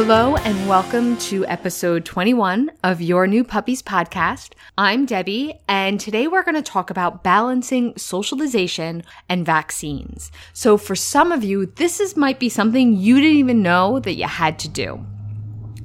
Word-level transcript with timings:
Hello, 0.00 0.36
and 0.36 0.68
welcome 0.68 1.16
to 1.16 1.44
episode 1.46 2.04
21 2.04 2.70
of 2.84 3.02
Your 3.02 3.26
New 3.26 3.42
Puppies 3.42 3.82
podcast. 3.82 4.52
I'm 4.78 5.06
Debbie, 5.06 5.58
and 5.66 5.98
today 5.98 6.28
we're 6.28 6.44
going 6.44 6.54
to 6.54 6.62
talk 6.62 6.88
about 6.88 7.24
balancing 7.24 7.96
socialization 7.96 9.02
and 9.28 9.44
vaccines. 9.44 10.30
So, 10.52 10.76
for 10.78 10.94
some 10.94 11.32
of 11.32 11.42
you, 11.42 11.66
this 11.66 11.98
is 11.98 12.16
might 12.16 12.38
be 12.38 12.48
something 12.48 12.94
you 12.96 13.16
didn't 13.16 13.38
even 13.38 13.60
know 13.60 13.98
that 13.98 14.14
you 14.14 14.28
had 14.28 14.60
to 14.60 14.68
do. 14.68 15.04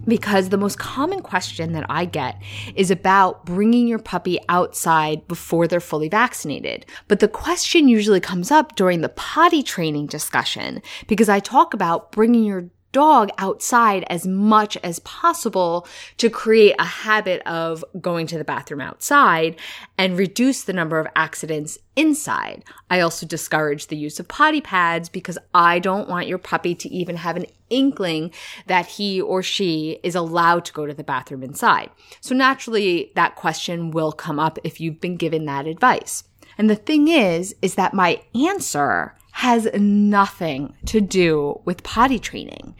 Because 0.05 0.49
the 0.49 0.57
most 0.57 0.77
common 0.77 1.21
question 1.21 1.73
that 1.73 1.87
I 1.89 2.05
get 2.05 2.39
is 2.75 2.91
about 2.91 3.47
bringing 3.47 3.87
your 3.87 3.97
puppy 3.97 4.37
outside 4.47 5.27
before 5.27 5.67
they're 5.67 5.79
fully 5.79 6.07
vaccinated. 6.07 6.85
But 7.07 7.19
the 7.19 7.27
question 7.27 7.87
usually 7.87 8.19
comes 8.19 8.51
up 8.51 8.75
during 8.75 9.01
the 9.01 9.09
potty 9.09 9.63
training 9.63 10.05
discussion 10.05 10.83
because 11.07 11.29
I 11.29 11.39
talk 11.39 11.73
about 11.73 12.11
bringing 12.11 12.43
your 12.43 12.69
dog 12.93 13.29
outside 13.37 14.05
as 14.09 14.25
much 14.25 14.77
as 14.77 14.99
possible 14.99 15.85
to 16.17 16.29
create 16.29 16.75
a 16.79 16.85
habit 16.85 17.41
of 17.45 17.83
going 17.99 18.25
to 18.27 18.37
the 18.37 18.45
bathroom 18.45 18.79
outside 18.79 19.57
and 19.97 20.17
reduce 20.17 20.63
the 20.63 20.71
number 20.71 20.99
of 20.99 21.07
accidents 21.15 21.77
inside. 21.97 22.63
I 22.89 23.01
also 23.01 23.25
discourage 23.25 23.87
the 23.87 23.97
use 23.97 24.19
of 24.19 24.29
potty 24.29 24.61
pads 24.61 25.09
because 25.09 25.37
I 25.53 25.79
don't 25.79 26.07
want 26.07 26.27
your 26.27 26.37
puppy 26.37 26.75
to 26.75 26.89
even 26.89 27.17
have 27.17 27.35
an 27.35 27.47
inkling 27.69 28.31
that 28.67 28.85
he 28.85 29.19
or 29.19 29.43
she 29.43 29.99
is 30.03 30.15
allowed 30.15 30.63
to 30.65 30.73
go 30.73 30.85
to 30.85 30.93
the 30.93 31.03
bathroom 31.03 31.43
inside. 31.43 31.89
So 32.21 32.33
naturally, 32.35 33.11
that 33.15 33.35
question 33.35 33.91
will 33.91 34.11
come 34.11 34.39
up 34.39 34.59
if 34.63 34.79
you've 34.79 35.01
been 35.01 35.17
given 35.17 35.45
that 35.45 35.67
advice. 35.67 36.23
And 36.57 36.69
the 36.69 36.75
thing 36.75 37.07
is, 37.07 37.55
is 37.61 37.75
that 37.75 37.93
my 37.93 38.21
answer 38.35 39.15
has 39.33 39.67
nothing 39.73 40.75
to 40.85 41.01
do 41.01 41.59
with 41.65 41.83
potty 41.83 42.19
training. 42.19 42.75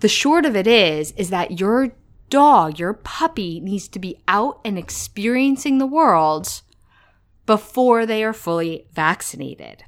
The 0.00 0.08
short 0.08 0.44
of 0.44 0.54
it 0.54 0.66
is, 0.66 1.12
is 1.12 1.30
that 1.30 1.58
your 1.58 1.92
dog, 2.28 2.78
your 2.78 2.92
puppy 2.92 3.58
needs 3.58 3.88
to 3.88 3.98
be 3.98 4.20
out 4.28 4.60
and 4.64 4.78
experiencing 4.78 5.78
the 5.78 5.86
world 5.86 6.60
before 7.46 8.04
they 8.04 8.22
are 8.22 8.34
fully 8.34 8.86
vaccinated. 8.92 9.84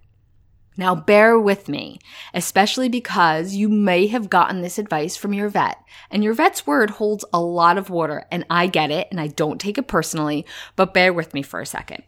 Now, 0.77 0.95
bear 0.95 1.39
with 1.39 1.69
me, 1.69 1.99
especially 2.35 2.89
because 2.89 3.55
you 3.55 3.69
may 3.69 4.07
have 4.09 4.29
gotten 4.29 4.61
this 4.61 4.79
advice 4.79 5.17
from 5.17 5.33
your 5.33 5.49
vet, 5.49 5.79
and 6.11 6.23
your 6.23 6.35
vet's 6.35 6.67
word 6.67 6.91
holds 6.91 7.25
a 7.33 7.41
lot 7.41 7.79
of 7.79 7.91
water, 7.91 8.27
and 8.31 8.45
I 8.51 8.67
get 8.67 8.91
it, 8.91 9.09
and 9.11 9.21
I 9.21 9.29
don't 9.29 9.61
take 9.61 9.79
it 9.79 9.89
personally, 9.89 10.45
but 10.75 10.93
bear 10.93 11.13
with 11.13 11.33
me 11.33 11.43
for 11.43 11.61
a 11.61 11.67
second. 11.67 12.03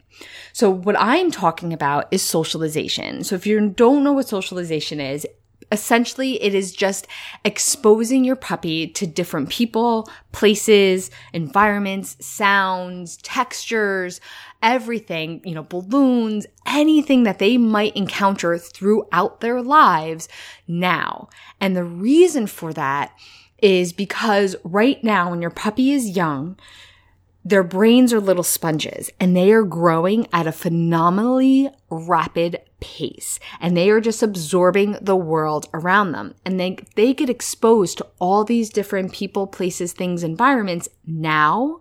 So, 0.53 0.69
what 0.69 0.99
I'm 0.99 1.31
talking 1.31 1.73
about 1.73 2.09
is 2.11 2.23
socialization. 2.23 3.25
So, 3.25 3.35
if 3.37 3.47
you 3.47 3.69
don't 3.71 4.05
know 4.05 4.13
what 4.13 4.29
socialization 4.29 5.01
is, 5.01 5.27
essentially 5.71 6.43
it 6.43 6.55
is 6.55 6.73
just 6.73 7.07
exposing 7.45 8.25
your 8.25 8.37
puppy 8.37 8.87
to 8.89 9.07
different 9.07 9.49
people, 9.49 10.09
places, 10.33 11.11
environments, 11.33 12.17
sounds, 12.25 13.17
textures, 13.19 14.21
everything, 14.63 15.41
you 15.45 15.55
know, 15.55 15.63
balloons, 15.63 16.47
anything 16.67 17.25
that 17.25 17.39
they 17.39 17.57
might 17.57 17.97
encounter 17.97 18.59
throughout 18.59 19.41
their 19.41 19.63
lives 19.63 20.29
now. 20.67 21.29
And 21.61 21.77
the 21.77 21.85
reason 21.85 22.47
for 22.47 22.73
that 22.73 23.13
is 23.61 23.93
because 23.93 24.57
right 24.65 25.03
now 25.03 25.31
when 25.31 25.43
your 25.43 25.51
puppy 25.51 25.91
is 25.93 26.17
young, 26.17 26.57
their 27.49 27.63
brains 27.63 28.13
are 28.13 28.21
little 28.21 28.43
sponges 28.43 29.11
and 29.19 29.35
they 29.35 29.51
are 29.53 29.63
growing 29.63 30.27
at 30.33 30.47
a 30.47 30.53
phenomenally 30.53 31.71
rapid 31.89 32.61
pace 32.81 33.41
and 33.61 33.77
they 33.77 33.89
are 33.91 34.01
just 34.01 34.23
absorbing 34.23 34.99
the 35.01 35.17
world 35.17 35.69
around 35.73 36.13
them. 36.13 36.35
And 36.45 36.61
they 36.61 36.79
they 36.95 37.15
get 37.15 37.31
exposed 37.31 37.99
to 37.99 38.07
all 38.19 38.45
these 38.45 38.71
different 38.71 39.13
people 39.13 39.47
places 39.47 39.93
things 39.93 40.23
environments. 40.23 40.89
Now 41.07 41.81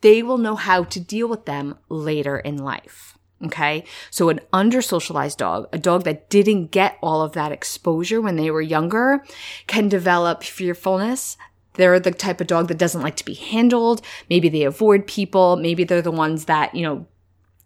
they 0.00 0.22
will 0.22 0.38
know 0.38 0.56
how 0.56 0.84
to 0.84 1.00
deal 1.00 1.28
with 1.28 1.46
them 1.46 1.76
later 1.88 2.36
in 2.36 2.56
life 2.56 3.16
okay? 3.44 3.84
So 4.10 4.30
an 4.30 4.40
under 4.52 4.80
socialized 4.80 5.38
dog 5.38 5.68
a 5.72 5.78
dog 5.78 6.04
that 6.04 6.30
didn't 6.30 6.70
get 6.70 6.98
all 7.02 7.22
of 7.22 7.32
that 7.32 7.52
exposure 7.52 8.20
when 8.20 8.36
they 8.36 8.50
were 8.50 8.62
younger 8.62 9.22
can 9.66 9.88
develop 9.88 10.42
fearfulness 10.42 11.36
they're 11.74 12.00
the 12.00 12.10
type 12.10 12.40
of 12.40 12.46
dog 12.46 12.68
that 12.68 12.78
doesn't 12.78 13.02
like 13.02 13.16
to 13.16 13.24
be 13.24 13.34
handled. 13.34 14.02
Maybe 14.30 14.48
they 14.48 14.64
avoid 14.64 15.06
people. 15.06 15.56
Maybe 15.56 15.84
they're 15.84 16.02
the 16.02 16.10
ones 16.10 16.46
that, 16.46 16.74
you 16.74 16.82
know, 16.82 17.06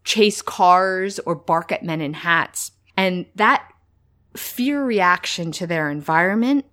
chase 0.05 0.43
cars 0.43 1.19
or 1.21 1.35
bark 1.35 1.71
at 1.73 1.85
men 1.85 2.01
in 2.01 2.15
hats. 2.15 2.73
And 2.97 3.27
that 3.35 3.71
fear 4.37 4.85
reaction 4.85 5.53
to 5.53 5.67
their 5.67 5.91
environment 5.91 6.65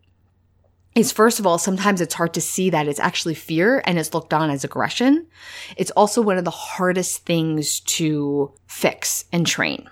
is 0.96 1.12
first 1.12 1.40
of 1.40 1.46
all, 1.46 1.58
sometimes 1.58 2.00
it's 2.00 2.14
hard 2.14 2.34
to 2.34 2.42
see 2.42 2.70
that 2.70 2.88
it's 2.88 3.02
actually 3.02 3.34
fear 3.34 3.84
and 3.86 4.00
it's 4.00 4.14
looked 4.14 4.34
on 4.34 4.50
as 4.50 4.64
aggression. 4.64 5.28
It's 5.76 5.92
also 5.92 6.22
one 6.22 6.38
of 6.38 6.46
the 6.46 6.52
hardest 6.52 7.26
things 7.26 7.82
to 7.82 8.54
fix 8.66 9.26
and 9.34 9.46
train. 9.46 9.90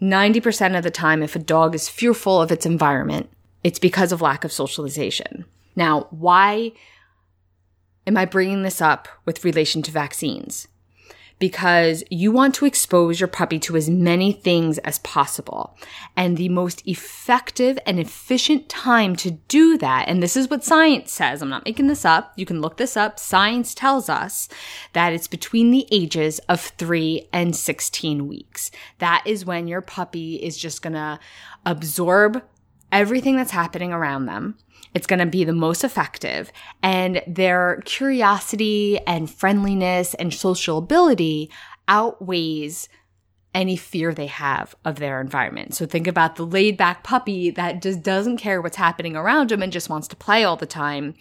90% 0.00 0.76
of 0.76 0.82
the 0.82 0.90
time, 0.90 1.22
if 1.22 1.36
a 1.36 1.40
dog 1.40 1.74
is 1.74 1.88
fearful 1.88 2.40
of 2.40 2.50
its 2.50 2.66
environment, 2.66 3.28
it's 3.62 3.78
because 3.78 4.12
of 4.12 4.22
lack 4.22 4.44
of 4.44 4.52
socialization. 4.52 5.44
Now, 5.76 6.08
why 6.10 6.72
am 8.06 8.16
I 8.16 8.24
bringing 8.24 8.62
this 8.62 8.80
up 8.80 9.08
with 9.24 9.44
relation 9.44 9.82
to 9.82 9.90
vaccines? 9.90 10.66
Because 11.38 12.02
you 12.10 12.32
want 12.32 12.54
to 12.54 12.64
expose 12.64 13.20
your 13.20 13.28
puppy 13.28 13.58
to 13.58 13.76
as 13.76 13.90
many 13.90 14.32
things 14.32 14.78
as 14.78 15.00
possible. 15.00 15.76
And 16.16 16.38
the 16.38 16.48
most 16.48 16.82
effective 16.88 17.78
and 17.84 18.00
efficient 18.00 18.70
time 18.70 19.16
to 19.16 19.32
do 19.32 19.76
that, 19.76 20.08
and 20.08 20.22
this 20.22 20.34
is 20.34 20.48
what 20.48 20.64
science 20.64 21.12
says, 21.12 21.42
I'm 21.42 21.50
not 21.50 21.66
making 21.66 21.88
this 21.88 22.06
up, 22.06 22.32
you 22.36 22.46
can 22.46 22.62
look 22.62 22.78
this 22.78 22.96
up. 22.96 23.18
Science 23.18 23.74
tells 23.74 24.08
us 24.08 24.48
that 24.94 25.12
it's 25.12 25.28
between 25.28 25.72
the 25.72 25.86
ages 25.90 26.38
of 26.48 26.62
3 26.62 27.28
and 27.34 27.54
16 27.54 28.26
weeks. 28.26 28.70
That 28.96 29.22
is 29.26 29.44
when 29.44 29.68
your 29.68 29.82
puppy 29.82 30.36
is 30.36 30.56
just 30.56 30.80
gonna 30.80 31.20
absorb 31.66 32.42
everything 32.90 33.36
that's 33.36 33.50
happening 33.50 33.92
around 33.92 34.24
them 34.24 34.56
it's 34.96 35.06
going 35.06 35.18
to 35.18 35.26
be 35.26 35.44
the 35.44 35.52
most 35.52 35.84
effective. 35.84 36.50
And 36.82 37.22
their 37.26 37.82
curiosity 37.84 38.98
and 39.06 39.30
friendliness 39.30 40.14
and 40.14 40.32
social 40.32 40.78
ability 40.78 41.50
outweighs 41.86 42.88
any 43.54 43.76
fear 43.76 44.14
they 44.14 44.26
have 44.26 44.74
of 44.86 44.96
their 44.96 45.20
environment. 45.20 45.74
So 45.74 45.84
think 45.84 46.06
about 46.06 46.36
the 46.36 46.46
laid 46.46 46.78
back 46.78 47.04
puppy 47.04 47.50
that 47.50 47.82
just 47.82 48.02
doesn't 48.02 48.38
care 48.38 48.62
what's 48.62 48.78
happening 48.78 49.16
around 49.16 49.52
him 49.52 49.62
and 49.62 49.70
just 49.70 49.90
wants 49.90 50.08
to 50.08 50.16
play 50.16 50.44
all 50.44 50.56
the 50.56 50.64
time 50.64 51.14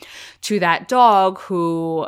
to 0.44 0.58
that 0.62 0.88
dog 0.88 1.40
who 1.40 2.08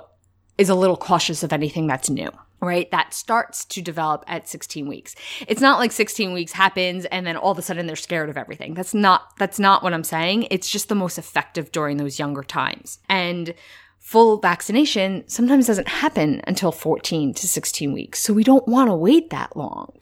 is 0.57 0.69
a 0.69 0.75
little 0.75 0.97
cautious 0.97 1.43
of 1.43 1.51
anything 1.51 1.85
that's 1.85 2.09
new 2.09 2.31
right? 2.61 2.89
That 2.91 3.13
starts 3.13 3.65
to 3.65 3.81
develop 3.81 4.23
at 4.27 4.47
16 4.47 4.87
weeks. 4.87 5.15
It's 5.47 5.61
not 5.61 5.79
like 5.79 5.91
16 5.91 6.33
weeks 6.33 6.51
happens 6.51 7.05
and 7.05 7.25
then 7.25 7.37
all 7.37 7.51
of 7.51 7.59
a 7.59 7.61
sudden 7.61 7.87
they're 7.87 7.95
scared 7.95 8.29
of 8.29 8.37
everything. 8.37 8.73
That's 8.73 8.93
not, 8.93 9.37
that's 9.37 9.59
not 9.59 9.83
what 9.83 9.93
I'm 9.93 10.03
saying. 10.03 10.47
It's 10.49 10.69
just 10.69 10.89
the 10.89 10.95
most 10.95 11.17
effective 11.17 11.71
during 11.71 11.97
those 11.97 12.19
younger 12.19 12.43
times. 12.43 12.99
And 13.09 13.53
full 13.99 14.37
vaccination 14.37 15.23
sometimes 15.27 15.67
doesn't 15.67 15.87
happen 15.87 16.41
until 16.47 16.71
14 16.71 17.33
to 17.33 17.47
16 17.47 17.93
weeks. 17.93 18.19
So 18.19 18.33
we 18.33 18.43
don't 18.43 18.67
want 18.67 18.89
to 18.89 18.95
wait 18.95 19.29
that 19.29 19.55
long. 19.55 19.93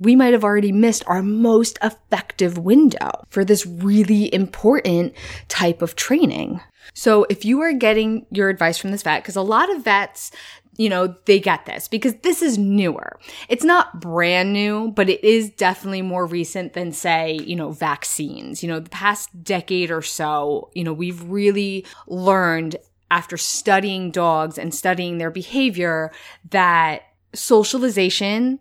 We 0.00 0.16
might 0.16 0.32
have 0.32 0.42
already 0.42 0.72
missed 0.72 1.04
our 1.06 1.22
most 1.22 1.78
effective 1.80 2.58
window 2.58 3.12
for 3.30 3.44
this 3.44 3.64
really 3.64 4.32
important 4.34 5.14
type 5.46 5.82
of 5.82 5.94
training. 5.94 6.60
So 6.92 7.26
if 7.30 7.44
you 7.44 7.60
are 7.60 7.72
getting 7.72 8.26
your 8.30 8.48
advice 8.48 8.76
from 8.76 8.90
this 8.90 9.02
vet, 9.02 9.22
because 9.22 9.36
a 9.36 9.42
lot 9.42 9.74
of 9.74 9.84
vets, 9.84 10.32
you 10.76 10.88
know, 10.88 11.14
they 11.26 11.38
get 11.38 11.66
this 11.66 11.88
because 11.88 12.14
this 12.22 12.42
is 12.42 12.58
newer. 12.58 13.18
It's 13.48 13.64
not 13.64 14.00
brand 14.00 14.52
new, 14.52 14.92
but 14.92 15.08
it 15.08 15.22
is 15.22 15.50
definitely 15.50 16.02
more 16.02 16.26
recent 16.26 16.72
than 16.72 16.92
say, 16.92 17.38
you 17.44 17.56
know, 17.56 17.70
vaccines. 17.70 18.62
You 18.62 18.68
know, 18.68 18.80
the 18.80 18.90
past 18.90 19.44
decade 19.44 19.90
or 19.90 20.02
so, 20.02 20.70
you 20.74 20.84
know, 20.84 20.92
we've 20.92 21.22
really 21.22 21.86
learned 22.06 22.76
after 23.10 23.36
studying 23.36 24.10
dogs 24.10 24.58
and 24.58 24.74
studying 24.74 25.18
their 25.18 25.30
behavior 25.30 26.10
that 26.50 27.02
socialization 27.32 28.58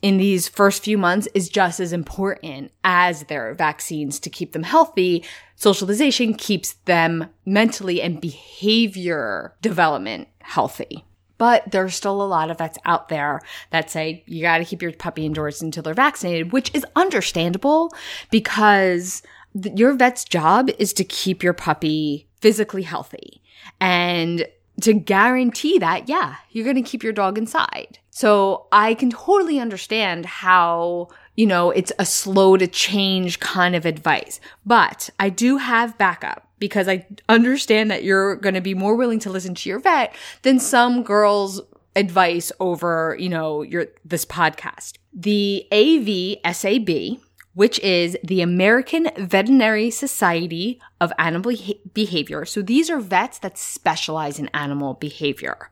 in 0.00 0.16
these 0.16 0.48
first 0.48 0.82
few 0.82 0.98
months 0.98 1.28
is 1.34 1.48
just 1.48 1.78
as 1.78 1.92
important 1.92 2.72
as 2.82 3.24
their 3.24 3.54
vaccines 3.54 4.18
to 4.18 4.28
keep 4.28 4.52
them 4.52 4.64
healthy. 4.64 5.24
Socialization 5.54 6.34
keeps 6.34 6.72
them 6.86 7.28
mentally 7.46 8.02
and 8.02 8.20
behavior 8.20 9.54
development 9.62 10.26
healthy. 10.40 11.04
But 11.38 11.70
there's 11.70 11.94
still 11.94 12.22
a 12.22 12.24
lot 12.24 12.50
of 12.50 12.58
vets 12.58 12.78
out 12.84 13.08
there 13.08 13.40
that 13.70 13.90
say 13.90 14.22
you 14.26 14.42
got 14.42 14.58
to 14.58 14.64
keep 14.64 14.82
your 14.82 14.92
puppy 14.92 15.26
indoors 15.26 15.62
until 15.62 15.82
they're 15.82 15.94
vaccinated, 15.94 16.52
which 16.52 16.70
is 16.74 16.86
understandable 16.94 17.92
because 18.30 19.22
th- 19.60 19.76
your 19.76 19.94
vet's 19.94 20.24
job 20.24 20.70
is 20.78 20.92
to 20.94 21.04
keep 21.04 21.42
your 21.42 21.52
puppy 21.52 22.28
physically 22.40 22.82
healthy. 22.82 23.42
And 23.80 24.46
to 24.80 24.94
guarantee 24.94 25.78
that, 25.78 26.08
yeah, 26.08 26.36
you're 26.50 26.64
going 26.64 26.82
to 26.82 26.82
keep 26.82 27.02
your 27.02 27.12
dog 27.12 27.38
inside. 27.38 27.98
So 28.10 28.66
I 28.72 28.94
can 28.94 29.10
totally 29.10 29.58
understand 29.58 30.26
how, 30.26 31.08
you 31.36 31.46
know, 31.46 31.70
it's 31.70 31.92
a 31.98 32.06
slow 32.06 32.56
to 32.56 32.66
change 32.66 33.40
kind 33.40 33.74
of 33.74 33.86
advice, 33.86 34.40
but 34.66 35.10
I 35.18 35.30
do 35.30 35.56
have 35.56 35.98
backup 35.98 36.46
because 36.58 36.88
I 36.88 37.06
understand 37.28 37.90
that 37.90 38.04
you're 38.04 38.36
going 38.36 38.54
to 38.54 38.60
be 38.60 38.74
more 38.74 38.94
willing 38.94 39.18
to 39.20 39.30
listen 39.30 39.54
to 39.56 39.68
your 39.68 39.80
vet 39.80 40.14
than 40.42 40.60
some 40.60 41.02
girls 41.02 41.60
advice 41.96 42.52
over, 42.60 43.16
you 43.18 43.28
know, 43.28 43.62
your, 43.62 43.86
this 44.04 44.24
podcast. 44.24 44.98
The 45.12 45.66
AVSAB, 45.72 47.20
which 47.54 47.78
is 47.80 48.16
the 48.24 48.40
American 48.40 49.10
Veterinary 49.16 49.90
Society 49.90 50.80
of 51.00 51.12
Animal 51.18 51.52
Behavior. 51.92 52.44
So 52.44 52.62
these 52.62 52.88
are 52.88 53.00
vets 53.00 53.38
that 53.40 53.58
specialize 53.58 54.38
in 54.38 54.48
animal 54.54 54.94
behavior. 54.94 55.70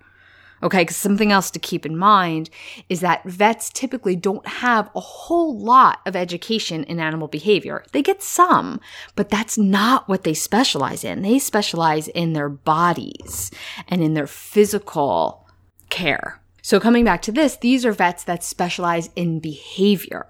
Okay, 0.62 0.82
because 0.82 0.96
something 0.96 1.32
else 1.32 1.50
to 1.52 1.58
keep 1.58 1.86
in 1.86 1.96
mind 1.96 2.50
is 2.88 3.00
that 3.00 3.24
vets 3.24 3.70
typically 3.70 4.14
don't 4.14 4.46
have 4.46 4.90
a 4.94 5.00
whole 5.00 5.58
lot 5.58 6.00
of 6.04 6.14
education 6.14 6.84
in 6.84 7.00
animal 7.00 7.28
behavior. 7.28 7.82
They 7.92 8.02
get 8.02 8.22
some, 8.22 8.78
but 9.16 9.30
that's 9.30 9.56
not 9.56 10.06
what 10.08 10.24
they 10.24 10.34
specialize 10.34 11.02
in. 11.02 11.22
They 11.22 11.38
specialize 11.38 12.08
in 12.08 12.34
their 12.34 12.50
bodies 12.50 13.50
and 13.88 14.02
in 14.02 14.12
their 14.12 14.26
physical 14.26 15.48
care. 15.88 16.40
So 16.62 16.78
coming 16.78 17.04
back 17.04 17.22
to 17.22 17.32
this, 17.32 17.56
these 17.56 17.86
are 17.86 17.92
vets 17.92 18.24
that 18.24 18.44
specialize 18.44 19.08
in 19.16 19.40
behavior. 19.40 20.26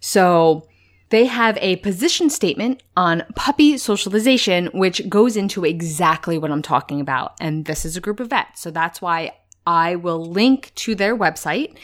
So 0.00 0.66
they 1.10 1.26
have 1.26 1.56
a 1.60 1.76
position 1.76 2.30
statement 2.30 2.82
on 2.96 3.24
puppy 3.36 3.78
socialization, 3.78 4.66
which 4.66 5.08
goes 5.08 5.36
into 5.36 5.64
exactly 5.64 6.38
what 6.38 6.50
I'm 6.50 6.62
talking 6.62 7.00
about. 7.00 7.34
And 7.40 7.66
this 7.66 7.84
is 7.84 7.96
a 7.96 8.00
group 8.00 8.20
of 8.20 8.30
vets. 8.30 8.60
So 8.60 8.70
that's 8.70 9.00
why 9.00 9.32
I 9.66 9.96
will 9.96 10.24
link 10.24 10.72
to 10.76 10.94
their 10.94 11.16
website 11.16 11.76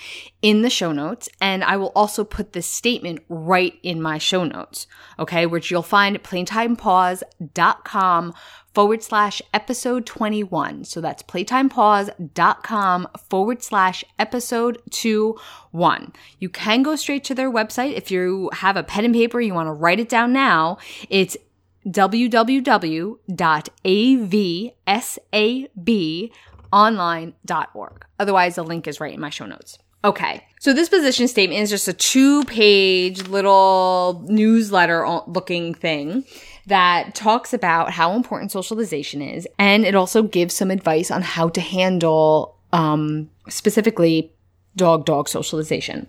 in 0.43 0.62
the 0.62 0.70
show 0.70 0.93
notes, 0.93 1.28
and 1.40 1.64
I 1.64 1.76
will 1.76 1.93
also 1.94 2.25
put 2.25 2.52
this 2.52 2.67
statement 2.67 3.20
right 3.28 3.75
in 3.82 4.00
my 4.00 4.19
show 4.19 4.44
notes, 4.44 4.87
okay, 5.19 5.46
which 5.46 5.70
you'll 5.70 5.82
find 5.82 6.17
at 6.17 6.23
playtimepaws.com 6.23 8.34
forward 8.76 9.02
slash 9.02 9.40
episode 9.55 10.05
21. 10.05 10.84
So 10.84 11.00
that's 11.00 11.23
playtimepaws.com 11.23 13.08
forward 13.31 13.62
slash 13.62 14.05
episode 14.19 14.82
21. 14.90 16.12
You 16.38 16.50
can 16.50 16.82
go 16.82 16.94
straight 16.94 17.25
to 17.25 17.34
their 17.34 17.50
website 17.50 17.94
if 17.94 18.11
you 18.11 18.50
have 18.52 18.76
a 18.76 18.82
pen 18.82 19.06
and 19.06 19.14
paper, 19.14 19.40
you 19.40 19.55
want 19.55 19.69
to 19.69 19.73
write 19.73 19.99
it 19.99 20.11
down 20.11 20.34
now. 20.34 20.76
It's 21.08 21.38
www.avsabonline.org. 26.76 28.06
Otherwise, 28.19 28.55
the 28.56 28.62
link 28.62 28.87
is 28.87 29.00
right 29.00 29.14
in 29.14 29.20
my 29.20 29.31
show 29.31 29.46
notes. 29.46 29.78
Okay. 30.05 30.44
So 30.61 30.73
this 30.73 30.88
position 30.88 31.26
statement 31.26 31.61
is 31.61 31.70
just 31.70 31.88
a 31.88 31.93
two 31.93 32.44
page 32.44 33.26
little 33.28 34.25
newsletter 34.28 35.06
looking 35.26 35.75
thing 35.75 36.25
that 36.67 37.14
talks 37.14 37.52
about 37.52 37.90
how 37.90 38.12
important 38.12 38.52
socialization 38.52 39.23
is. 39.23 39.49
And 39.58 39.84
it 39.84 39.94
also 39.94 40.23
gives 40.23 40.55
some 40.55 40.70
advice 40.70 41.11
on 41.11 41.23
how 41.23 41.49
to 41.50 41.61
handle, 41.61 42.56
um, 42.73 43.31
specifically 43.49 44.32
dog 44.76 45.06
dog 45.06 45.28
socialization. 45.28 46.06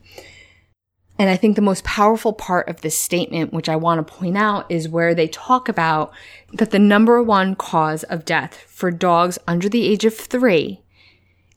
And 1.19 1.29
I 1.29 1.35
think 1.35 1.55
the 1.55 1.61
most 1.61 1.83
powerful 1.83 2.33
part 2.33 2.67
of 2.69 2.81
this 2.81 2.97
statement, 2.97 3.51
which 3.51 3.69
I 3.69 3.75
want 3.75 4.05
to 4.05 4.13
point 4.13 4.37
out, 4.37 4.69
is 4.69 4.87
where 4.87 5.15
they 5.15 5.27
talk 5.27 5.67
about 5.67 6.13
that 6.53 6.71
the 6.71 6.79
number 6.79 7.21
one 7.23 7.55
cause 7.55 8.03
of 8.03 8.25
death 8.25 8.55
for 8.67 8.91
dogs 8.91 9.39
under 9.47 9.67
the 9.67 9.85
age 9.85 10.05
of 10.05 10.15
three 10.15 10.81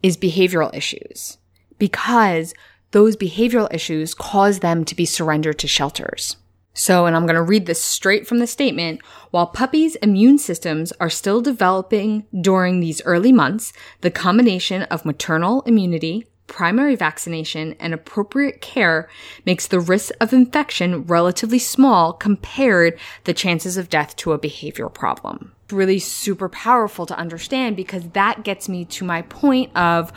is 0.03 0.17
behavioral 0.17 0.75
issues 0.75 1.37
because 1.79 2.55
those 2.93 3.17
behavioral 3.17 3.73
issues 3.73 4.15
cause 4.15 4.61
them 4.61 4.85
to 4.85 4.95
be 4.95 5.05
surrendered 5.05 5.59
to 5.59 5.69
shelters. 5.69 6.37
So, 6.73 7.07
and 7.07 7.17
I'm 7.17 7.27
going 7.27 7.37
to 7.37 7.43
read 7.43 7.67
this 7.67 7.83
straight 7.83 8.27
from 8.27 8.39
the 8.39 8.47
statement. 8.47 9.01
While 9.31 9.49
puppies' 9.49 9.97
immune 9.97 10.39
systems 10.39 10.93
are 11.01 11.11
still 11.11 11.41
developing 11.41 12.27
during 12.41 12.81
these 12.81 13.03
early 13.05 13.33
months, 13.33 13.73
the 14.01 14.11
combination 14.11 14.83
of 14.85 15.05
maternal 15.05 15.63
immunity, 15.63 16.27
primary 16.51 16.97
vaccination, 16.97 17.75
and 17.79 17.95
appropriate 17.95 18.61
care 18.61 19.09
makes 19.47 19.69
the 19.69 19.81
risk 19.81 20.11
of 20.21 20.33
infection 20.33 21.05
relatively 21.05 21.61
small 21.61 22.13
compared 22.13 22.99
the 23.25 23.33
chances 23.33 23.77
of 23.79 23.89
death 23.89 24.15
to 24.17 24.33
a 24.33 24.39
behavioral 24.39 24.93
problem. 24.93 25.53
Really 25.71 26.01
super 26.01 26.49
powerful 26.49 27.07
to 27.07 27.17
understand 27.17 27.77
because 27.77 28.11
that 28.11 28.43
gets 28.43 28.69
me 28.69 28.85
to 28.87 29.05
my 29.05 29.23
point 29.23 29.75
of 29.77 30.13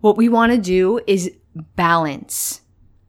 what 0.00 0.16
we 0.16 0.28
want 0.28 0.52
to 0.52 0.58
do 0.58 1.00
is 1.06 1.30
balance 1.76 2.60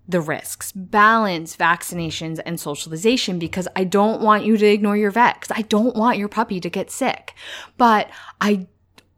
the 0.07 0.21
risks, 0.21 0.71
balance 0.71 1.55
vaccinations 1.55 2.39
and 2.45 2.59
socialization 2.59 3.39
because 3.39 3.67
I 3.75 3.85
don't 3.85 4.21
want 4.21 4.45
you 4.45 4.57
to 4.57 4.65
ignore 4.65 4.97
your 4.97 5.11
vet 5.11 5.39
because 5.39 5.57
I 5.57 5.63
don't 5.63 5.95
want 5.95 6.17
your 6.17 6.27
puppy 6.27 6.59
to 6.59 6.69
get 6.69 6.91
sick. 6.91 7.33
But 7.77 8.09
I 8.39 8.67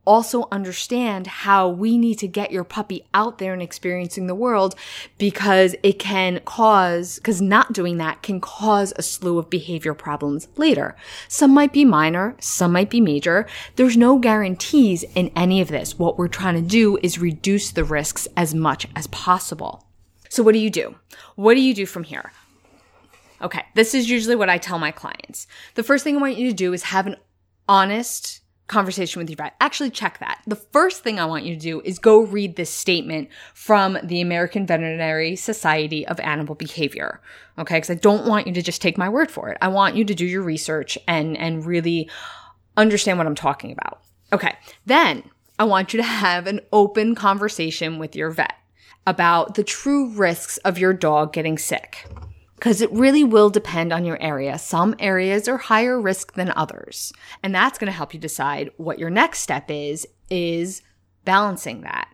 also 0.05 0.47
understand 0.51 1.27
how 1.27 1.69
we 1.69 1.97
need 1.97 2.19
to 2.19 2.27
get 2.27 2.51
your 2.51 2.63
puppy 2.63 3.05
out 3.13 3.37
there 3.37 3.53
and 3.53 3.61
experiencing 3.61 4.27
the 4.27 4.35
world 4.35 4.75
because 5.17 5.75
it 5.83 5.99
can 5.99 6.39
cause, 6.45 7.17
because 7.17 7.41
not 7.41 7.73
doing 7.73 7.97
that 7.97 8.21
can 8.21 8.39
cause 8.39 8.93
a 8.95 9.01
slew 9.01 9.37
of 9.37 9.49
behavior 9.49 9.93
problems 9.93 10.47
later. 10.57 10.95
Some 11.27 11.53
might 11.53 11.73
be 11.73 11.85
minor, 11.85 12.35
some 12.39 12.71
might 12.71 12.89
be 12.89 13.01
major. 13.01 13.47
There's 13.75 13.97
no 13.97 14.17
guarantees 14.19 15.03
in 15.15 15.31
any 15.35 15.61
of 15.61 15.69
this. 15.69 15.97
What 15.97 16.17
we're 16.17 16.27
trying 16.27 16.55
to 16.55 16.61
do 16.61 16.97
is 17.01 17.19
reduce 17.19 17.71
the 17.71 17.83
risks 17.83 18.27
as 18.35 18.53
much 18.53 18.87
as 18.95 19.07
possible. 19.07 19.85
So 20.29 20.43
what 20.43 20.53
do 20.53 20.59
you 20.59 20.69
do? 20.69 20.95
What 21.35 21.53
do 21.53 21.61
you 21.61 21.73
do 21.73 21.85
from 21.85 22.03
here? 22.03 22.31
Okay, 23.41 23.65
this 23.75 23.93
is 23.93 24.09
usually 24.09 24.35
what 24.35 24.49
I 24.49 24.57
tell 24.57 24.79
my 24.79 24.91
clients. 24.91 25.47
The 25.75 25.83
first 25.83 26.03
thing 26.03 26.15
I 26.15 26.21
want 26.21 26.37
you 26.37 26.49
to 26.49 26.55
do 26.55 26.73
is 26.73 26.83
have 26.83 27.07
an 27.07 27.17
honest 27.67 28.39
conversation 28.67 29.19
with 29.19 29.29
your 29.29 29.37
vet. 29.37 29.55
Actually, 29.59 29.89
check 29.89 30.19
that. 30.19 30.41
The 30.47 30.55
first 30.55 31.03
thing 31.03 31.19
I 31.19 31.25
want 31.25 31.43
you 31.43 31.53
to 31.53 31.59
do 31.59 31.81
is 31.81 31.99
go 31.99 32.21
read 32.21 32.55
this 32.55 32.69
statement 32.69 33.29
from 33.53 33.97
the 34.03 34.21
American 34.21 34.65
Veterinary 34.65 35.35
Society 35.35 36.07
of 36.07 36.19
Animal 36.21 36.55
Behavior. 36.55 37.21
Okay, 37.59 37.75
because 37.75 37.89
I 37.89 37.95
don't 37.95 38.25
want 38.25 38.47
you 38.47 38.53
to 38.53 38.61
just 38.61 38.81
take 38.81 38.97
my 38.97 39.09
word 39.09 39.29
for 39.29 39.49
it. 39.49 39.57
I 39.61 39.67
want 39.67 39.95
you 39.95 40.05
to 40.05 40.15
do 40.15 40.25
your 40.25 40.41
research 40.41 40.97
and 41.07 41.37
and 41.37 41.65
really 41.65 42.09
understand 42.77 43.17
what 43.17 43.27
I'm 43.27 43.35
talking 43.35 43.71
about. 43.71 44.01
Okay, 44.31 44.55
then 44.85 45.23
I 45.59 45.65
want 45.65 45.93
you 45.93 45.97
to 45.97 46.03
have 46.03 46.47
an 46.47 46.61
open 46.71 47.15
conversation 47.15 47.99
with 47.99 48.15
your 48.15 48.31
vet 48.31 48.55
about 49.05 49.55
the 49.55 49.63
true 49.63 50.09
risks 50.09 50.57
of 50.59 50.77
your 50.77 50.93
dog 50.93 51.33
getting 51.33 51.57
sick. 51.57 52.07
Because 52.55 52.81
it 52.81 52.91
really 52.91 53.23
will 53.23 53.49
depend 53.49 53.91
on 53.91 54.05
your 54.05 54.21
area. 54.21 54.57
Some 54.57 54.95
areas 54.99 55.47
are 55.47 55.57
higher 55.57 55.99
risk 55.99 56.33
than 56.33 56.53
others. 56.55 57.11
And 57.41 57.53
that's 57.53 57.77
going 57.77 57.87
to 57.87 57.97
help 57.97 58.13
you 58.13 58.19
decide 58.19 58.71
what 58.77 58.99
your 58.99 59.09
next 59.09 59.39
step 59.39 59.69
is, 59.69 60.07
is 60.29 60.81
balancing 61.25 61.81
that. 61.81 62.07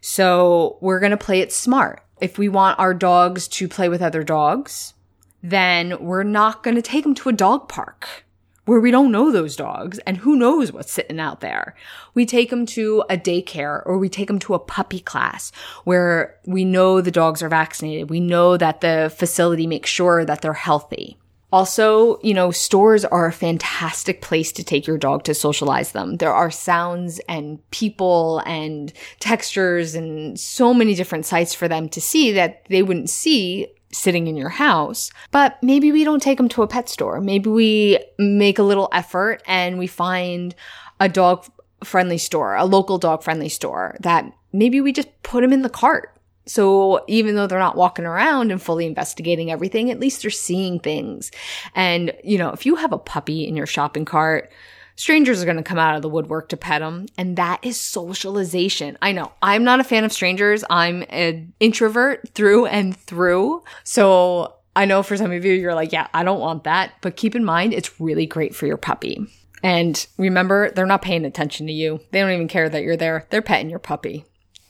So 0.00 0.78
we're 0.80 1.00
going 1.00 1.10
to 1.10 1.16
play 1.16 1.40
it 1.40 1.52
smart. 1.52 2.02
If 2.20 2.38
we 2.38 2.48
want 2.48 2.78
our 2.78 2.94
dogs 2.94 3.48
to 3.48 3.68
play 3.68 3.88
with 3.88 4.02
other 4.02 4.22
dogs, 4.22 4.94
then 5.42 5.96
we're 6.00 6.22
not 6.22 6.62
going 6.62 6.76
to 6.76 6.82
take 6.82 7.02
them 7.02 7.14
to 7.16 7.28
a 7.28 7.32
dog 7.32 7.68
park 7.68 8.25
where 8.66 8.80
we 8.80 8.90
don't 8.90 9.12
know 9.12 9.32
those 9.32 9.56
dogs 9.56 9.98
and 10.00 10.18
who 10.18 10.36
knows 10.36 10.72
what's 10.72 10.92
sitting 10.92 11.18
out 11.18 11.40
there. 11.40 11.74
We 12.14 12.26
take 12.26 12.50
them 12.50 12.66
to 12.66 13.02
a 13.08 13.16
daycare 13.16 13.82
or 13.86 13.96
we 13.96 14.08
take 14.08 14.28
them 14.28 14.38
to 14.40 14.54
a 14.54 14.58
puppy 14.58 15.00
class 15.00 15.50
where 15.84 16.36
we 16.44 16.64
know 16.64 17.00
the 17.00 17.10
dogs 17.10 17.42
are 17.42 17.48
vaccinated. 17.48 18.10
We 18.10 18.20
know 18.20 18.56
that 18.56 18.80
the 18.80 19.12
facility 19.16 19.66
makes 19.66 19.88
sure 19.88 20.24
that 20.24 20.42
they're 20.42 20.52
healthy. 20.52 21.16
Also, 21.52 22.18
you 22.22 22.34
know, 22.34 22.50
stores 22.50 23.04
are 23.04 23.26
a 23.26 23.32
fantastic 23.32 24.20
place 24.20 24.50
to 24.50 24.64
take 24.64 24.86
your 24.86 24.98
dog 24.98 25.22
to 25.24 25.32
socialize 25.32 25.92
them. 25.92 26.16
There 26.16 26.34
are 26.34 26.50
sounds 26.50 27.20
and 27.28 27.58
people 27.70 28.42
and 28.44 28.92
textures 29.20 29.94
and 29.94 30.38
so 30.38 30.74
many 30.74 30.94
different 30.94 31.24
sights 31.24 31.54
for 31.54 31.68
them 31.68 31.88
to 31.90 32.00
see 32.00 32.32
that 32.32 32.64
they 32.68 32.82
wouldn't 32.82 33.10
see 33.10 33.68
sitting 33.96 34.26
in 34.26 34.36
your 34.36 34.50
house. 34.50 35.10
But 35.30 35.62
maybe 35.62 35.90
we 35.90 36.04
don't 36.04 36.22
take 36.22 36.38
them 36.38 36.48
to 36.50 36.62
a 36.62 36.68
pet 36.68 36.88
store. 36.88 37.20
Maybe 37.20 37.50
we 37.50 37.98
make 38.18 38.58
a 38.58 38.62
little 38.62 38.88
effort 38.92 39.42
and 39.46 39.78
we 39.78 39.86
find 39.86 40.54
a 41.00 41.08
dog 41.08 41.46
friendly 41.82 42.18
store, 42.18 42.54
a 42.54 42.64
local 42.64 42.98
dog 42.98 43.22
friendly 43.22 43.48
store 43.48 43.96
that 44.00 44.30
maybe 44.52 44.80
we 44.80 44.92
just 44.92 45.08
put 45.22 45.40
them 45.40 45.52
in 45.52 45.62
the 45.62 45.68
cart. 45.68 46.12
So 46.46 47.04
even 47.08 47.34
though 47.34 47.46
they're 47.46 47.58
not 47.58 47.76
walking 47.76 48.06
around 48.06 48.52
and 48.52 48.62
fully 48.62 48.86
investigating 48.86 49.50
everything, 49.50 49.90
at 49.90 49.98
least 49.98 50.22
they're 50.22 50.30
seeing 50.30 50.78
things. 50.78 51.32
And, 51.74 52.12
you 52.22 52.38
know, 52.38 52.50
if 52.50 52.64
you 52.64 52.76
have 52.76 52.92
a 52.92 52.98
puppy 52.98 53.46
in 53.46 53.56
your 53.56 53.66
shopping 53.66 54.04
cart, 54.04 54.52
strangers 54.96 55.42
are 55.42 55.44
going 55.44 55.56
to 55.56 55.62
come 55.62 55.78
out 55.78 55.94
of 55.94 56.02
the 56.02 56.08
woodwork 56.08 56.48
to 56.48 56.56
pet 56.56 56.80
them 56.80 57.06
and 57.16 57.36
that 57.36 57.60
is 57.62 57.78
socialization. 57.78 58.98
I 59.00 59.12
know 59.12 59.32
i'm 59.42 59.64
not 59.64 59.80
a 59.80 59.84
fan 59.84 60.04
of 60.04 60.12
strangers. 60.12 60.64
I'm 60.68 61.04
an 61.08 61.52
introvert 61.60 62.28
through 62.30 62.66
and 62.66 62.96
through. 62.96 63.62
So 63.84 64.54
i 64.74 64.84
know 64.84 65.02
for 65.02 65.16
some 65.16 65.32
of 65.32 65.44
you 65.44 65.52
you're 65.52 65.74
like 65.74 65.92
yeah 65.92 66.06
i 66.12 66.22
don't 66.22 66.40
want 66.40 66.64
that 66.64 66.92
but 67.00 67.16
keep 67.16 67.34
in 67.34 67.44
mind 67.44 67.72
it's 67.72 67.98
really 68.00 68.26
great 68.26 68.54
for 68.54 68.66
your 68.66 68.76
puppy. 68.76 69.26
And 69.62 70.06
remember 70.18 70.70
they're 70.70 70.86
not 70.86 71.02
paying 71.02 71.24
attention 71.24 71.66
to 71.66 71.72
you. 71.72 72.00
They 72.10 72.20
don't 72.20 72.32
even 72.32 72.48
care 72.48 72.68
that 72.68 72.82
you're 72.82 72.96
there. 72.96 73.26
They're 73.30 73.42
petting 73.42 73.70
your 73.70 73.78
puppy. 73.78 74.24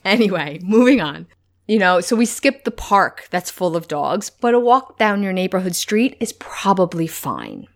Anyway 0.05 0.61
moving 0.63 1.01
on. 1.01 1.27
You 1.69 1.81
know, 1.81 2.01
so 2.01 2.15
we 2.15 2.27
skip 2.27 2.63
the 2.63 2.71
park 2.71 3.27
that's 3.31 3.51
full 3.51 3.77
of 3.77 3.89
dogs, 3.89 4.31
but 4.31 4.55
a 4.55 4.61
walk 4.61 4.99
down 4.99 5.25
your 5.25 5.33
neighborhood 5.33 5.75
street 5.75 6.17
is 6.21 6.33
probably 6.35 7.09
fine. 7.09 7.67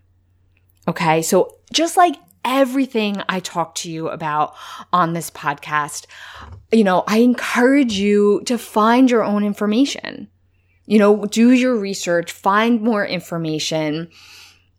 Okay. 0.87 1.21
So 1.21 1.57
just 1.73 1.97
like 1.97 2.15
everything 2.43 3.21
I 3.29 3.39
talk 3.39 3.75
to 3.75 3.91
you 3.91 4.09
about 4.09 4.55
on 4.91 5.13
this 5.13 5.29
podcast, 5.29 6.05
you 6.71 6.83
know, 6.83 7.03
I 7.07 7.17
encourage 7.17 7.93
you 7.93 8.41
to 8.45 8.57
find 8.57 9.09
your 9.09 9.23
own 9.23 9.43
information. 9.43 10.29
You 10.85 10.99
know, 10.99 11.25
do 11.25 11.51
your 11.51 11.75
research, 11.75 12.31
find 12.31 12.81
more 12.81 13.05
information. 13.05 14.09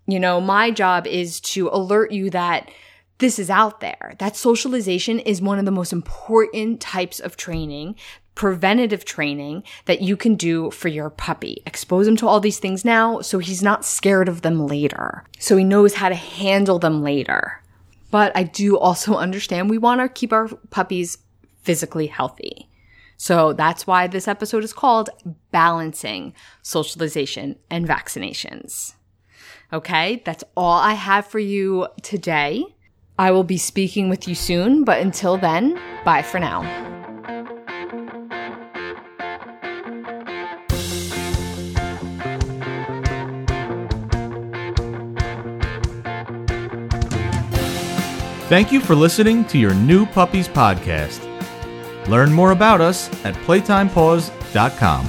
You 0.06 0.20
know, 0.20 0.40
my 0.40 0.70
job 0.70 1.06
is 1.06 1.40
to 1.40 1.68
alert 1.68 2.10
you 2.10 2.30
that 2.30 2.70
this 3.18 3.38
is 3.38 3.50
out 3.50 3.80
there. 3.80 4.14
That 4.18 4.36
socialization 4.36 5.20
is 5.20 5.40
one 5.40 5.58
of 5.58 5.64
the 5.64 5.70
most 5.70 5.92
important 5.92 6.80
types 6.80 7.20
of 7.20 7.36
training 7.36 7.94
preventative 8.34 9.04
training 9.04 9.62
that 9.84 10.00
you 10.00 10.16
can 10.16 10.34
do 10.34 10.70
for 10.70 10.88
your 10.88 11.10
puppy. 11.10 11.62
Expose 11.66 12.06
him 12.06 12.16
to 12.16 12.26
all 12.26 12.40
these 12.40 12.58
things 12.58 12.84
now 12.84 13.20
so 13.20 13.38
he's 13.38 13.62
not 13.62 13.84
scared 13.84 14.28
of 14.28 14.42
them 14.42 14.66
later. 14.66 15.24
So 15.38 15.56
he 15.56 15.64
knows 15.64 15.94
how 15.94 16.08
to 16.08 16.14
handle 16.14 16.78
them 16.78 17.02
later. 17.02 17.62
But 18.10 18.32
I 18.34 18.44
do 18.44 18.78
also 18.78 19.14
understand 19.16 19.70
we 19.70 19.78
want 19.78 20.00
to 20.00 20.08
keep 20.08 20.32
our 20.32 20.48
puppies 20.70 21.18
physically 21.62 22.06
healthy. 22.06 22.68
So 23.16 23.52
that's 23.52 23.86
why 23.86 24.08
this 24.08 24.26
episode 24.26 24.64
is 24.64 24.72
called 24.72 25.10
Balancing 25.52 26.34
Socialization 26.62 27.56
and 27.70 27.86
Vaccinations. 27.86 28.94
Okay, 29.72 30.22
that's 30.24 30.42
all 30.56 30.80
I 30.80 30.94
have 30.94 31.26
for 31.26 31.38
you 31.38 31.86
today. 32.02 32.64
I 33.18 33.30
will 33.30 33.44
be 33.44 33.58
speaking 33.58 34.08
with 34.08 34.26
you 34.26 34.34
soon, 34.34 34.84
but 34.84 35.00
until 35.00 35.36
then, 35.36 35.78
bye 36.04 36.22
for 36.22 36.40
now. 36.40 36.91
Thank 48.52 48.70
you 48.70 48.82
for 48.82 48.94
listening 48.94 49.46
to 49.46 49.56
your 49.56 49.72
new 49.72 50.04
Puppies 50.04 50.46
podcast. 50.46 51.26
Learn 52.06 52.30
more 52.30 52.50
about 52.50 52.82
us 52.82 53.08
at 53.24 53.34
playtimepaws.com. 53.46 55.06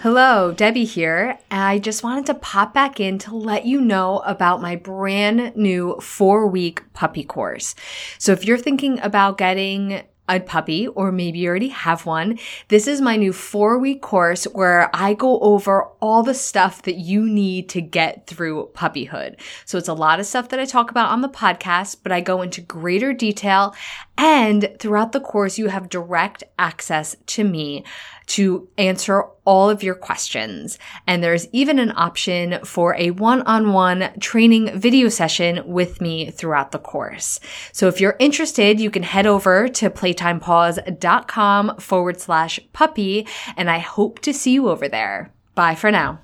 Hello, 0.00 0.52
Debbie 0.52 0.84
here. 0.84 1.36
I 1.50 1.80
just 1.80 2.04
wanted 2.04 2.26
to 2.26 2.34
pop 2.34 2.72
back 2.72 3.00
in 3.00 3.18
to 3.18 3.34
let 3.34 3.66
you 3.66 3.80
know 3.80 4.20
about 4.20 4.62
my 4.62 4.76
brand 4.76 5.56
new 5.56 5.98
four 6.00 6.46
week 6.46 6.84
puppy 6.92 7.24
course. 7.24 7.74
So 8.18 8.30
if 8.30 8.44
you're 8.44 8.56
thinking 8.56 9.00
about 9.00 9.36
getting 9.36 10.04
a 10.30 10.40
puppy, 10.40 10.86
or 10.88 11.10
maybe 11.10 11.40
you 11.40 11.48
already 11.48 11.68
have 11.68 12.06
one, 12.06 12.38
this 12.68 12.86
is 12.86 13.00
my 13.00 13.16
new 13.16 13.32
four 13.32 13.78
week 13.78 14.00
course 14.00 14.44
where 14.44 14.88
I 14.94 15.14
go 15.14 15.40
over 15.40 15.84
all 16.00 16.22
the 16.22 16.34
stuff 16.34 16.82
that 16.82 16.96
you 16.96 17.28
need 17.28 17.68
to 17.70 17.80
get 17.80 18.26
through 18.26 18.70
puppyhood. 18.74 19.40
So 19.64 19.76
it's 19.76 19.88
a 19.88 19.94
lot 19.94 20.20
of 20.20 20.26
stuff 20.26 20.48
that 20.50 20.60
I 20.60 20.64
talk 20.64 20.90
about 20.90 21.10
on 21.10 21.20
the 21.20 21.28
podcast, 21.28 21.98
but 22.02 22.12
I 22.12 22.20
go 22.20 22.42
into 22.42 22.60
greater 22.60 23.12
detail. 23.12 23.74
And 24.16 24.76
throughout 24.78 25.12
the 25.12 25.20
course, 25.20 25.58
you 25.58 25.68
have 25.68 25.88
direct 25.88 26.44
access 26.58 27.16
to 27.26 27.44
me 27.44 27.84
to 28.30 28.68
answer 28.78 29.24
all 29.44 29.68
of 29.68 29.82
your 29.82 29.96
questions. 29.96 30.78
And 31.06 31.22
there's 31.22 31.48
even 31.52 31.80
an 31.80 31.92
option 31.96 32.64
for 32.64 32.94
a 32.96 33.10
one-on-one 33.10 34.20
training 34.20 34.78
video 34.78 35.08
session 35.08 35.62
with 35.66 36.00
me 36.00 36.30
throughout 36.30 36.70
the 36.70 36.78
course. 36.78 37.40
So 37.72 37.88
if 37.88 38.00
you're 38.00 38.16
interested, 38.20 38.78
you 38.78 38.90
can 38.90 39.02
head 39.02 39.26
over 39.26 39.68
to 39.68 39.90
playtimepaws.com 39.90 41.76
forward 41.78 42.20
slash 42.20 42.60
puppy. 42.72 43.26
And 43.56 43.68
I 43.68 43.78
hope 43.78 44.20
to 44.20 44.32
see 44.32 44.52
you 44.52 44.68
over 44.68 44.88
there. 44.88 45.32
Bye 45.56 45.74
for 45.74 45.90
now. 45.90 46.20